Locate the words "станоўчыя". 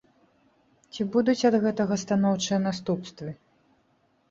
2.05-2.59